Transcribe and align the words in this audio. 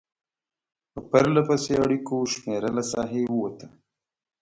په 0.91 0.99
پرلپسې 1.11 1.73
اړیکو 1.83 2.15
شمېره 2.33 2.69
له 2.77 2.83
ساحې 2.91 3.23
ووته. 3.27 3.67